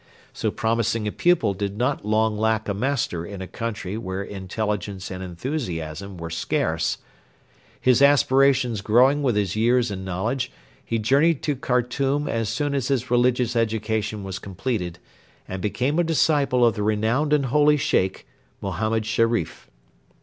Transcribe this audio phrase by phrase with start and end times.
[0.33, 5.11] So promising a pupil did not long lack a master in a country where intelligence
[5.11, 6.97] and enthusiasm were scarce.
[7.79, 10.51] His aspirations growing with his years and knowledge,
[10.83, 14.97] he journeyed to Khartoum as soon as his religious education was completed,
[15.47, 18.25] and became a disciple of the renowned and holy Sheikh,
[18.59, 19.69] Mohammed Sherif.